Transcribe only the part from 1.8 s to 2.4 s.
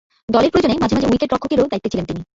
ছিলেন তিনি।